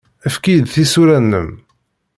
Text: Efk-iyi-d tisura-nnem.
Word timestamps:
Efk-iyi-d 0.27 0.67
tisura-nnem. 0.71 1.49